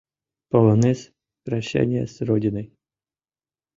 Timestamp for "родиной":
2.21-2.73